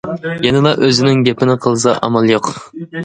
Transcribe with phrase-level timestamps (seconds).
[0.45, 2.51] يەنىلا ئۆزىنىڭ گېپىنى قىلسا ئامال يوق.